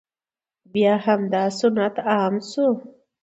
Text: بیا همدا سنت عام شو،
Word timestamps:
بیا 0.71 0.93
همدا 1.05 1.43
سنت 1.59 1.95
عام 2.11 2.35
شو، 2.49 2.67